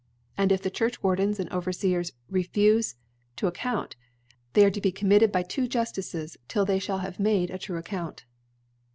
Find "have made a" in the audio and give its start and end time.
7.01-7.59